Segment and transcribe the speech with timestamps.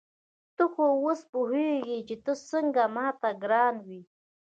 [0.55, 4.01] ته خو اوس پوهېږې چې ته څنګه ما ته ګران وې.